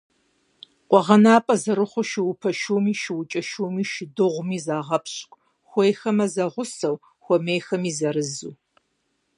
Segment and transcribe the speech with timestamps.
[0.89, 8.53] КъуэгъэнапӀэ зэрыхъуу шуупэ шуми, шуукӀэ шуми, шыдыгъуми загъэпщкӀу, хуейхэмэ, зэгъусэу, хуэмейхэмэ, зырызу.